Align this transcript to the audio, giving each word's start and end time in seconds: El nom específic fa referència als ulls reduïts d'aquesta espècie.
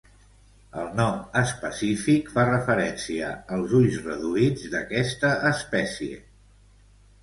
El 0.83 0.87
nom 0.99 1.19
específic 1.41 2.33
fa 2.39 2.47
referència 2.49 3.31
als 3.59 3.77
ulls 3.83 4.03
reduïts 4.09 4.69
d'aquesta 4.77 5.35
espècie. 5.57 6.23